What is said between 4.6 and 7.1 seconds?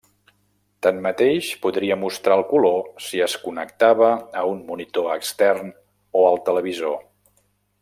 monitor extern o al televisor.